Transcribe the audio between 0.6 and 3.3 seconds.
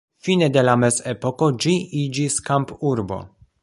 la mezepoko ĝi iĝis kampurbo.